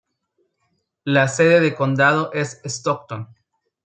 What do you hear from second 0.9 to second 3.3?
La sede de condado es Stockton.